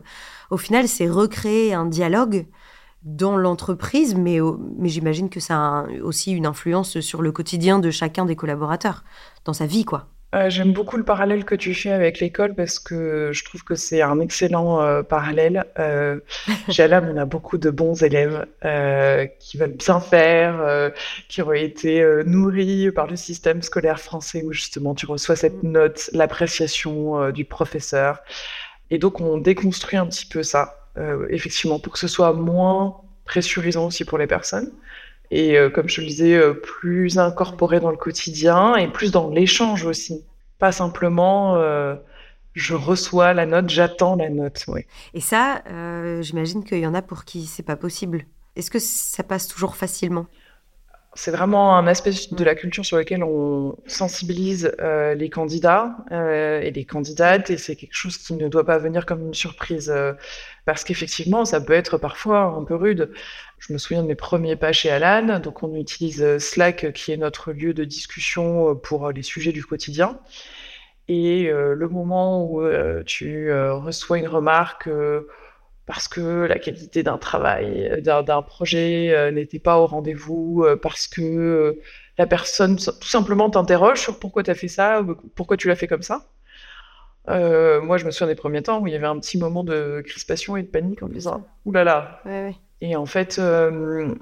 [0.51, 2.47] Au final, c'est recréer un dialogue
[3.03, 4.39] dans l'entreprise, mais,
[4.79, 9.03] mais j'imagine que ça a aussi une influence sur le quotidien de chacun des collaborateurs,
[9.45, 10.12] dans sa vie, quoi.
[10.35, 13.75] Euh, j'aime beaucoup le parallèle que tu fais avec l'école parce que je trouve que
[13.75, 15.67] c'est un excellent euh, parallèle.
[15.79, 16.21] Euh,
[16.71, 20.93] chez Alam, on a beaucoup de bons élèves euh, qui veulent bien faire,
[21.29, 26.09] qui ont été nourris par le système scolaire français où justement tu reçois cette note,
[26.13, 28.21] l'appréciation du professeur.
[28.91, 30.89] Et donc on déconstruit un petit peu ça,
[31.29, 34.73] effectivement, pour que ce soit moins pressurisant aussi pour les personnes
[35.33, 39.31] et euh, comme je le disais, euh, plus incorporé dans le quotidien et plus dans
[39.31, 40.25] l'échange aussi.
[40.59, 41.97] Pas simplement euh,
[42.53, 44.63] je reçois la note, j'attends la note.
[44.69, 44.83] Oui.
[45.15, 45.63] Et ça,
[46.21, 48.27] j'imagine qu'il y en a pour qui c'est pas possible.
[48.57, 50.27] Est-ce que ça passe toujours facilement?
[51.15, 56.85] C'est vraiment un aspect de la culture sur lequel on sensibilise les candidats et les
[56.85, 59.93] candidates, et c'est quelque chose qui ne doit pas venir comme une surprise,
[60.65, 63.11] parce qu'effectivement, ça peut être parfois un peu rude.
[63.63, 65.39] Je me souviens de mes premiers pas chez Alan.
[65.39, 69.23] Donc, on utilise euh, Slack, qui est notre lieu de discussion euh, pour euh, les
[69.23, 70.19] sujets du quotidien.
[71.07, 72.63] Et le moment où
[73.05, 74.89] tu reçois une remarque
[75.87, 81.79] parce que la qualité d'un travail, d'un projet n'était pas au rendez-vous, parce que
[82.19, 85.89] la personne tout simplement t'interroge sur pourquoi tu as fait ça, pourquoi tu l'as fait
[85.89, 86.29] comme ça.
[87.27, 90.03] moi, je me souviens des premiers temps où il y avait un petit moment de
[90.07, 92.23] crispation et de panique en me disant Ouh là là,
[92.83, 94.13] et en fait, euh,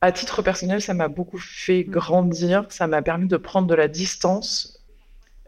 [0.00, 3.88] à titre personnel, ça m'a beaucoup fait grandir, ça m'a permis de prendre de la
[3.88, 4.81] distance,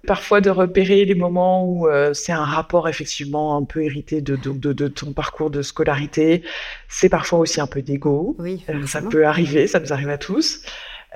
[0.06, 4.36] parfois de repérer les moments où euh, c'est un rapport effectivement un peu hérité de,
[4.36, 6.42] de, ton parcours de scolarité.
[6.88, 8.36] C'est parfois aussi un peu d'ego.
[8.38, 10.62] Oui, euh, ça peut arriver, ça nous arrive à tous.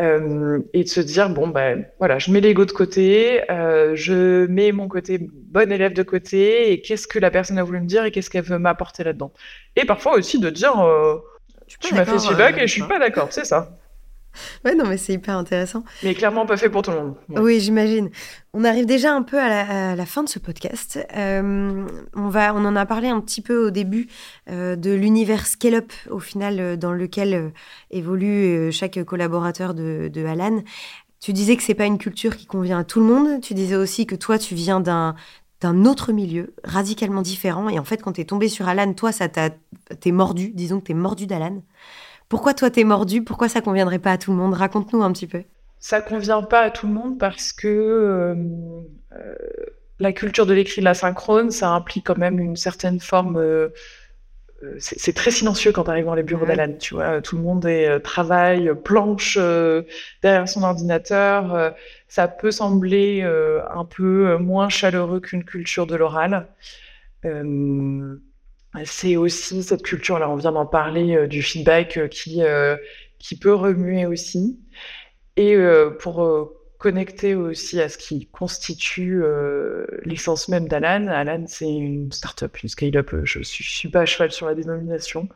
[0.00, 4.70] Euh, et de se dire bon ben voilà, je mets l'ego de côté, je mets
[4.70, 8.04] mon côté bon élève de côté, et qu'est-ce que la personne a voulu me dire
[8.04, 9.32] et qu'est-ce qu'elle veut m'apporter là-dedans?
[9.74, 10.74] Et parfois aussi de dire
[11.80, 13.76] tu m'as fait ce feedback et je suis pas d'accord, c'est ça.
[14.64, 15.84] Ouais, non, mais c'est hyper intéressant.
[16.02, 17.14] Mais clairement pas fait pour tout le monde.
[17.28, 18.10] Oui, j'imagine.
[18.52, 20.98] On arrive déjà un peu à la, fin de ce podcast.
[21.16, 24.08] Euh, on, va, on en a parlé un petit peu au début
[24.50, 27.52] euh, de l'univers Scale-up, au final, euh, dans lequel
[27.90, 30.62] évolue chaque collaborateur de, de Alan.
[31.20, 33.40] Tu disais que c'est pas une culture qui convient à tout le monde.
[33.40, 35.14] Tu disais aussi que toi, tu viens d'un
[35.60, 37.68] d'un autre milieu, radicalement différent.
[37.68, 39.50] Et en fait, quand tu es tombé sur Alan, toi, ça t'a,
[40.00, 41.62] t'es mordu, disons que t'es mordu d'Alan.
[42.28, 43.22] Pourquoi toi t'es mordu?
[43.22, 44.54] Pourquoi ça conviendrait pas à tout le monde?
[44.54, 45.42] Raconte-nous un petit peu.
[45.78, 48.34] Ça convient pas à tout le monde parce que euh,
[49.12, 49.34] euh,
[49.98, 53.36] la culture de l'écrit de la synchrone, ça implique quand même une certaine forme.
[53.36, 53.68] Euh,
[54.80, 57.22] c'est très silencieux quand tu arrives dans les bureaux d'Alan, tu vois.
[57.22, 59.38] Tout le monde est travail, planche
[60.20, 61.74] derrière son ordinateur.
[62.08, 66.48] ça peut sembler un peu moins chaleureux qu'une culture de l'oral
[68.84, 72.76] c'est aussi cette culture-là, on vient d'en parler, euh, du feedback euh, qui, euh,
[73.18, 74.58] qui peut remuer aussi.
[75.36, 75.56] Et
[76.00, 79.22] pour connecter aussi à ce qui constitue
[80.04, 84.32] l'essence même d'Alan, Alan, c'est une start-up, une scale-up, je ne suis, pas à cheval
[84.32, 85.28] sur la dénomination.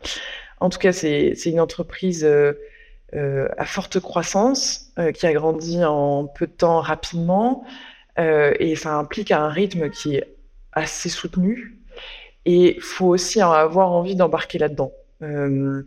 [0.59, 2.29] En tout cas, c'est une entreprise
[3.12, 7.64] à forte croissance qui a grandi en peu de temps rapidement
[8.18, 10.35] et ça implique un rythme qui est
[10.73, 11.79] assez soutenu
[12.45, 14.93] et il faut aussi avoir envie d'embarquer là-dedans.
[15.23, 15.83] Euh,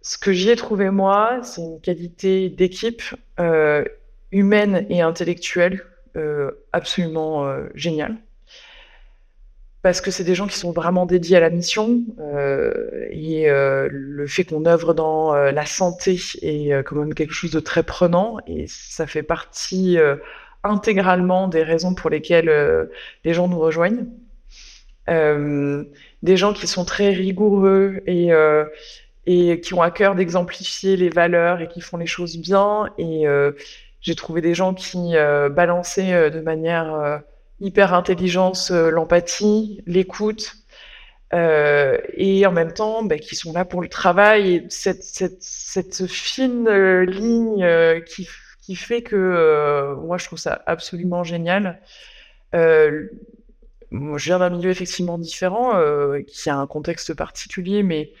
[0.00, 3.02] ce que j'y ai trouvé, moi, c'est une qualité d'équipe
[3.38, 3.84] euh,
[4.30, 5.84] humaine et intellectuelle
[6.16, 8.16] euh, absolument géniale.
[9.82, 12.02] Parce que c'est des gens qui sont vraiment dédiés à la mission.
[13.10, 17.82] Et le fait qu'on œuvre dans la santé est quand même quelque chose de très
[17.82, 18.38] prenant.
[18.46, 19.98] Et ça fait partie
[20.62, 22.88] intégralement des raisons pour lesquelles
[23.24, 24.06] les gens nous rejoignent.
[25.08, 25.84] Euh,
[26.22, 28.64] des gens qui sont très rigoureux et, euh,
[29.26, 32.92] et qui ont à cœur d'exemplifier les valeurs et qui font les choses bien.
[32.98, 33.52] Et euh,
[34.00, 35.14] j'ai trouvé des gens qui
[35.50, 37.22] balançaient de manière
[37.60, 40.54] hyper intelligente l'empathie, l'écoute.
[41.34, 45.42] Euh, et en même temps, bah, qui sont là pour le travail et cette, cette,
[45.42, 46.68] cette fine
[47.04, 47.66] ligne
[48.06, 48.28] qui,
[48.60, 51.80] qui fait que moi je trouve ça absolument génial.
[52.54, 53.08] Euh,
[53.92, 58.12] je viens d'un milieu effectivement différent, euh, qui a un contexte particulier, mais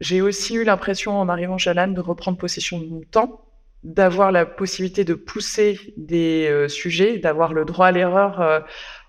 [0.00, 3.44] j'ai aussi eu l'impression en arrivant chez Alan de reprendre possession de mon temps,
[3.82, 8.60] d'avoir la possibilité de pousser des euh, sujets, d'avoir le droit à l'erreur euh,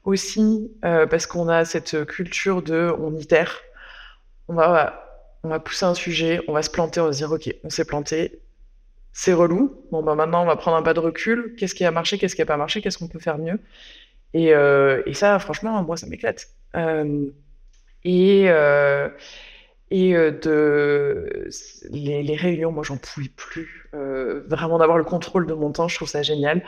[0.03, 3.59] aussi, parce qu'on a cette culture de on itère,
[4.47, 5.05] on va,
[5.43, 7.69] on va pousser un sujet, on va se planter, on va se dire ok, on
[7.69, 8.41] s'est planté,
[9.13, 11.91] c'est relou, bon ben maintenant on va prendre un pas de recul, qu'est-ce qui a
[11.91, 13.59] marché, qu'est-ce qui a pas marché, qu'est-ce qu'on peut faire mieux?
[14.33, 16.47] Et, euh, et, ça, franchement, moi, ça m'éclate.
[16.75, 17.25] Euh,
[18.03, 19.09] et euh,
[19.91, 21.49] et de
[21.89, 23.89] les, réunions, moi, j'en pouvais plus.
[23.93, 26.63] Vraiment d'avoir le contrôle de mon temps, je trouve ça génial.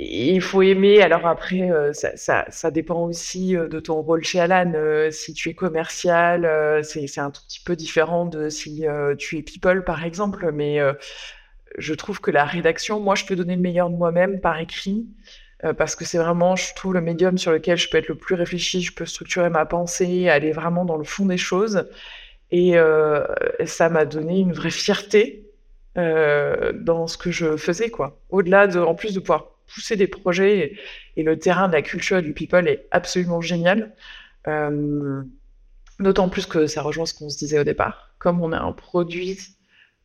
[0.00, 1.02] Il faut aimer.
[1.02, 4.72] Alors après, ça, ça, ça, dépend aussi de ton rôle chez Alan.
[5.10, 8.86] si tu es commercial, c'est un tout petit peu différent de si
[9.18, 10.50] tu es people, par exemple.
[10.52, 10.80] Mais
[11.76, 15.06] je trouve que la rédaction, moi, je peux donner le meilleur de moi-même par écrit.
[15.64, 18.16] Euh, parce que c'est vraiment, je trouve, le médium sur lequel je peux être le
[18.16, 21.88] plus réfléchi, je peux structurer ma pensée, aller vraiment dans le fond des choses.
[22.50, 23.24] Et euh,
[23.64, 25.46] ça m'a donné une vraie fierté
[25.96, 28.20] euh, dans ce que je faisais, quoi.
[28.30, 30.76] Au-delà de, en plus de pouvoir pousser des projets,
[31.16, 33.94] et, le terrain de la culture et du people est absolument génial.
[36.00, 38.12] D'autant plus que ça rejoint ce qu'on se disait au départ.
[38.18, 39.38] Comme on a un produit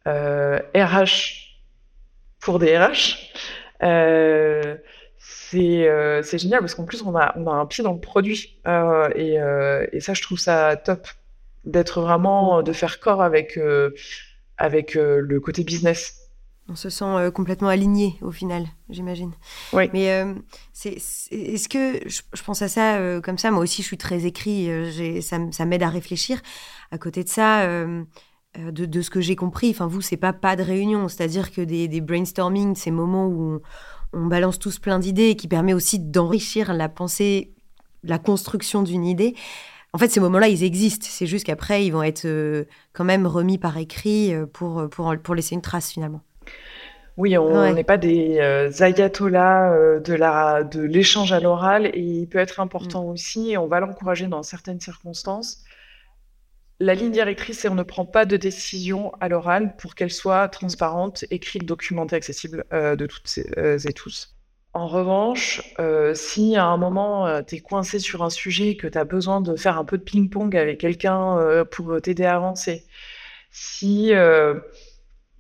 [0.06, 1.58] RH
[2.40, 3.32] pour des RH,
[5.54, 8.60] euh, c'est génial parce qu'en plus, on a, on a un pied dans le produit.
[8.68, 11.08] Euh, et, euh, et, ça, je trouve ça top
[11.66, 13.60] d'être vraiment, de faire corps avec,
[14.58, 16.16] avec le côté business.
[16.70, 19.32] On se sent complètement aligné au final, j'imagine.
[19.74, 19.90] Oui.
[19.94, 20.06] Mais
[20.86, 24.70] est-ce que je, pense à ça comme ça Moi aussi, je suis très écrit.
[25.22, 26.42] ça, ça m'aide à réfléchir.
[26.92, 27.68] À côté de ça.
[27.68, 31.62] De, de, ce que j'ai compris, enfin vous, c'est pas pas de réunion, c'est-à-dire que
[31.62, 33.62] des, des brainstorming, ces moments où on
[34.14, 37.54] balance tous plein d'idées et qui permet aussi d'enrichir la pensée,
[38.04, 39.36] la construction d'une idée.
[39.94, 41.08] En fait, ces moments-là, ils existent.
[41.10, 45.14] C'est juste qu'après, ils vont être euh, quand même remis par écrit euh, pour, pour,
[45.24, 46.22] pour laisser une trace finalement.
[47.16, 52.28] Oui, on n'est pas des euh, ayatollahs de la de l'échange à l'oral et il
[52.28, 53.10] peut être important mm.
[53.10, 53.52] aussi.
[53.52, 55.64] Et on va l'encourager dans certaines circonstances
[56.80, 60.48] la ligne directrice, c'est on ne prend pas de décision à l'oral pour qu'elle soit
[60.48, 64.36] transparente, écrite, documentée, accessible de toutes et tous.
[64.74, 65.62] En revanche,
[66.14, 69.56] si à un moment tu es coincé sur un sujet, que tu as besoin de
[69.56, 72.86] faire un peu de ping-pong avec quelqu'un pour t'aider à avancer,
[73.50, 74.14] si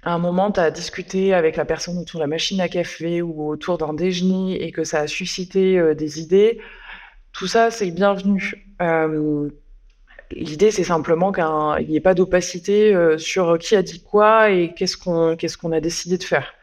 [0.08, 3.22] à un moment, tu as discuté avec la personne autour de la machine à café
[3.22, 6.62] ou autour d'un déjeuner et que ça a suscité euh, des idées,
[7.34, 8.66] tout ça, c'est bienvenu.
[10.34, 14.52] Euh, l'idée, c'est simplement qu'il n'y ait pas d'opacité euh, sur qui a dit quoi
[14.52, 16.54] et qu'est-ce qu'on a décidé de faire.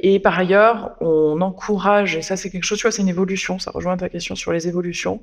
[0.00, 3.58] et par ailleurs, on encourage, et ça c'est quelque chose, tu vois, c'est une évolution,
[3.58, 5.20] ça rejoint ta question sur les évolutions,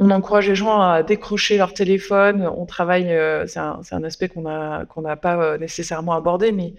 [0.00, 2.50] on encourage les gens à décrocher leur téléphone.
[2.56, 6.72] On travaille, euh, c'est un, aspect qu'on n'a pas euh, nécessairement abordé, mais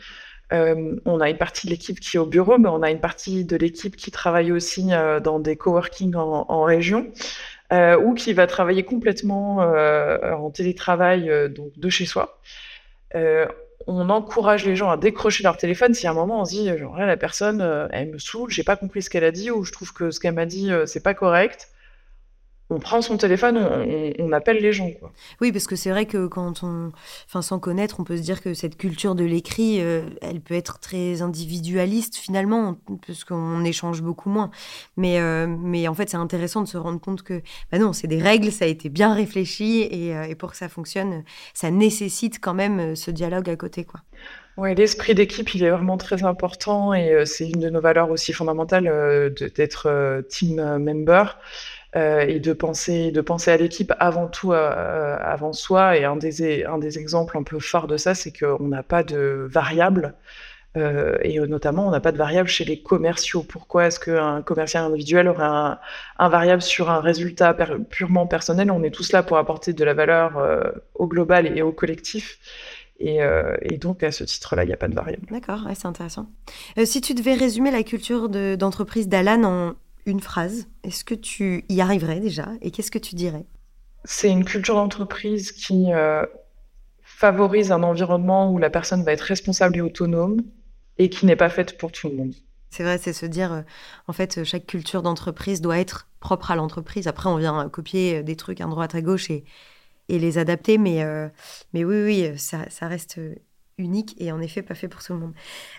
[0.52, 3.00] euh, on a une partie de l'équipe qui est au bureau, mais on a une
[3.00, 4.88] partie de l'équipe qui travaille aussi
[5.24, 7.12] dans des coworking en région.
[7.72, 12.40] Ou qui va travailler complètement en télétravail donc de chez soi.
[13.88, 16.78] on encourage les gens à décrocher leur téléphone si à un moment on se dit
[16.78, 19.72] genre la personne elle me saoule, j'ai pas compris ce qu'elle a dit ou je
[19.72, 21.70] trouve que ce qu'elle m'a dit c'est pas correct
[22.72, 23.58] on prend son téléphone,
[24.20, 24.90] on, appelle les gens.
[24.92, 25.12] Quoi.
[25.42, 26.92] Oui, parce que c'est vrai que quand on,
[27.28, 30.54] enfin, sans connaître, on peut se dire que cette culture de l'écrit, euh, elle peut
[30.54, 34.52] être très individualiste finalement, parce qu'on échange beaucoup moins.
[34.96, 38.08] Mais, euh, mais en fait, c'est intéressant de se rendre compte que, bah non, c'est
[38.08, 41.72] des règles, ça a été bien réfléchi, et, euh, et, pour que ça fonctionne, ça
[41.72, 44.00] nécessite quand même ce dialogue à côté, quoi.
[44.58, 48.34] Ouais, l'esprit d'équipe, il est vraiment très important, et c'est une de nos valeurs aussi
[48.34, 51.38] fondamentales d'être team member.
[51.98, 55.98] Euh, et de penser, de penser à l'équipe avant tout, euh, avant soi.
[55.98, 59.04] Et un des, un des exemples un peu forts de ça, c'est qu'on n'a pas
[59.04, 60.16] de variables.
[60.78, 63.44] Euh, et notamment, on n'a pas de variable chez les commerciaux.
[63.44, 67.54] Pourquoi est-ce qu'un commercial individuel aurait un, variable sur un résultat
[67.90, 68.72] purement personnel?
[68.72, 70.62] On est tous là pour apporter de la valeur euh,
[70.96, 72.40] au global et au collectif.
[73.00, 75.26] Et, euh, donc, à ce titre-là, il n'y a pas de variable.
[75.30, 76.28] D'accord, c'est intéressant.
[76.86, 79.74] si tu devais résumer la culture d'entreprise d'Alan en
[80.06, 80.68] une phrase.
[80.84, 83.46] Est-ce que tu y arriverais déjà Et qu'est-ce que tu dirais?
[84.04, 86.26] C'est une culture d'entreprise qui euh,
[87.04, 90.42] favorise un environnement où la personne va être responsable et autonome
[90.98, 92.34] et qui n'est pas faite pour tout le monde.
[92.70, 93.62] C'est vrai, c'est se dire, euh,
[94.08, 97.08] en fait, chaque culture d'entreprise doit être propre à l'entreprise.
[97.08, 99.44] Après, on vient copier des trucs à droite à gauche et,
[100.10, 101.28] et les adapter, mais, euh,
[101.74, 103.20] mais oui, oui, ça, ça reste
[103.78, 105.34] unique et en effet pas fait pour tout le monde.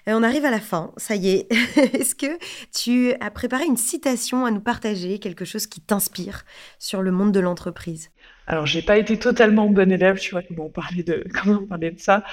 [0.07, 1.53] Et on arrive à la fin, ça y est.
[1.95, 2.39] Est-ce que
[2.75, 6.45] tu as préparé une citation à nous partager, quelque chose qui t'inspire
[6.79, 8.11] sur le monde de l'entreprise?
[8.47, 11.67] Alors, j'ai pas été totalement bonne élève, tu vois, comment on parlait de, comment on
[11.67, 12.25] parlait de ça.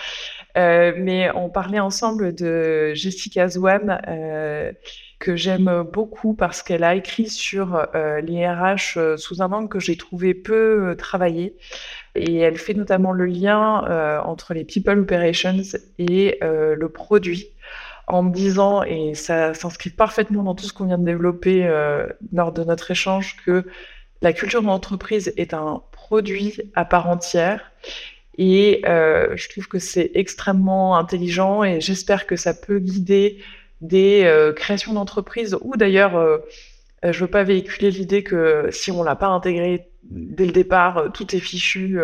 [0.57, 4.71] Euh, mais on parlait ensemble de Jessica Zwan, euh,
[5.19, 9.79] que j'aime beaucoup parce qu'elle a écrit sur euh, les RH sous un angle que
[9.79, 11.55] j'ai trouvé peu travaillé.
[12.15, 15.61] Et elle fait notamment le lien entre les people operations
[15.97, 17.47] et le produit
[18.07, 21.69] en me disant, et ça s'inscrit parfaitement dans tout ce qu'on vient de développer
[22.33, 23.65] lors de notre échange, que
[24.21, 27.71] la culture d'entreprise est un produit à part entière.
[28.37, 33.39] Et euh, je trouve que c'est extrêmement intelligent et j'espère que ça peut guider
[33.81, 36.37] des euh, créations d'entreprises ou d'ailleurs, euh,
[37.03, 41.35] je veux pas véhiculer l'idée que si on l'a pas intégré dès le départ, tout
[41.35, 41.99] est fichu.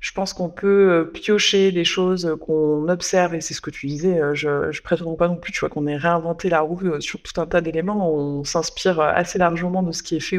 [0.00, 4.20] je pense qu'on peut piocher des choses qu'on observe et c'est ce que tu disais.
[4.34, 7.40] je, je prétends pas non plus, tu vois, qu'on ait réinventé la roue sur tout
[7.40, 8.12] un tas d'éléments.
[8.12, 10.38] On s'inspire assez largement de ce qui est fait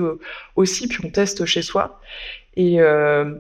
[0.56, 2.00] aussi, puis on teste chez soi.
[2.56, 3.36] Et euh,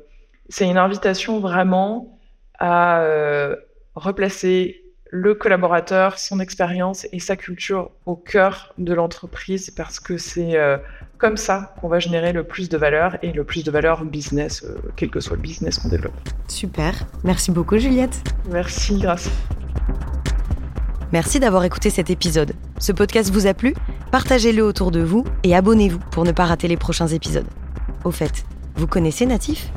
[0.47, 2.19] c'est une invitation vraiment
[2.57, 3.55] à euh,
[3.95, 10.55] replacer le collaborateur, son expérience et sa culture au cœur de l'entreprise parce que c'est
[10.55, 10.77] euh,
[11.17, 14.65] comme ça qu'on va générer le plus de valeur et le plus de valeur business,
[14.95, 16.13] quel que soit le business qu'on développe.
[16.47, 16.93] Super.
[17.23, 18.21] Merci beaucoup Juliette.
[18.51, 19.29] Merci, grâce.
[21.11, 22.53] Merci d'avoir écouté cet épisode.
[22.77, 23.73] Ce podcast vous a plu?
[24.11, 27.47] Partagez-le autour de vous et abonnez-vous pour ne pas rater les prochains épisodes.
[28.03, 28.45] Au fait,
[28.75, 29.71] vous connaissez Natif?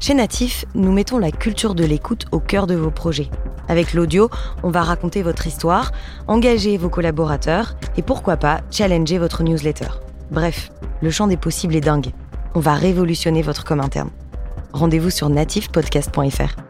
[0.00, 3.30] Chez Natif, nous mettons la culture de l'écoute au cœur de vos projets.
[3.68, 4.30] Avec l'audio,
[4.62, 5.92] on va raconter votre histoire,
[6.26, 9.88] engager vos collaborateurs et pourquoi pas challenger votre newsletter.
[10.30, 10.70] Bref,
[11.02, 12.12] le champ des possibles est dingue.
[12.54, 14.10] On va révolutionner votre com interne.
[14.72, 16.65] Rendez-vous sur natifpodcast.fr.